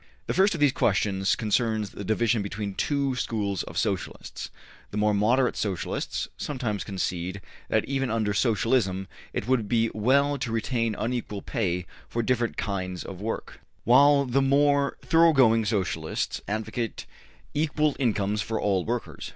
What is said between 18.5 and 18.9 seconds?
all